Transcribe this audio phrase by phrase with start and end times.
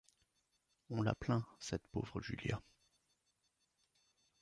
[0.89, 2.59] On la plaint, cette pauvre Julia.